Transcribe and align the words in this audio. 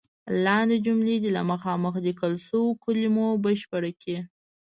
لاندې 0.45 0.77
جملې 0.85 1.15
دې 1.23 1.29
له 1.37 1.41
مخامخ 1.51 1.93
لیکل 2.07 2.33
شوو 2.45 2.77
کلمو 2.83 3.27
بشپړې 3.43 3.91
کړئ. 4.01 4.17